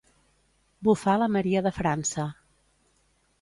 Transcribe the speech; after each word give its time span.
Bufar 0.87 1.15
la 1.23 1.27
Maria 1.35 1.63
de 1.67 1.73
França. 1.77 2.27